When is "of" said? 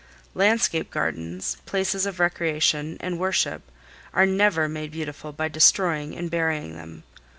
2.07-2.19